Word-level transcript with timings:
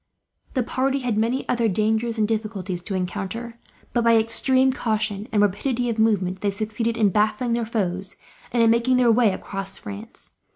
The 0.55 0.63
party 0.63 1.01
had 1.01 1.15
many 1.15 1.47
other 1.47 1.67
dangers 1.67 2.17
and 2.17 2.27
difficulties 2.27 2.81
to 2.85 2.95
encounter 2.95 3.59
but, 3.93 4.03
by 4.03 4.17
extreme 4.17 4.73
caution 4.73 5.27
and 5.31 5.43
rapidity 5.43 5.89
of 5.91 5.99
movement, 5.99 6.41
they 6.41 6.49
succeeded 6.49 6.97
in 6.97 7.09
baffling 7.09 7.53
their 7.53 7.67
foes, 7.67 8.15
and 8.51 8.63
in 8.63 8.71
making 8.71 8.97
their 8.97 9.11
way 9.11 9.31
across 9.31 9.77
France. 9.77 10.37